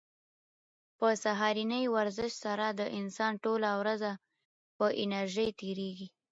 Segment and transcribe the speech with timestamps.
[0.97, 4.01] په سهارني ورزش سره د انسان ټوله ورځ
[4.77, 6.07] په انرژۍ تېریږي.